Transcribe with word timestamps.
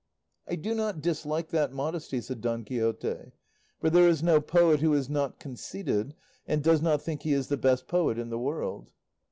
"I 0.47 0.55
do 0.55 0.73
not 0.73 0.99
dislike 0.99 1.49
that 1.49 1.73
modesty," 1.73 2.21
said 2.21 2.41
Don 2.41 2.63
Quixote; 2.63 3.33
"for 3.79 3.91
there 3.91 4.07
is 4.07 4.23
no 4.23 4.41
poet 4.41 4.79
who 4.79 4.95
is 4.95 5.11
not 5.11 5.37
conceited 5.39 6.15
and 6.47 6.63
does 6.63 6.81
not 6.81 7.03
think 7.03 7.21
he 7.21 7.33
is 7.33 7.49
the 7.49 7.55
best 7.57 7.87
poet 7.87 8.17
in 8.17 8.31
the 8.31 8.39
world." 8.39 8.89